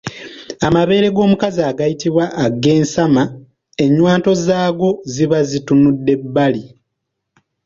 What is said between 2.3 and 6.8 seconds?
ag’ensama ennywanto zaago ziba zitunudde bbali.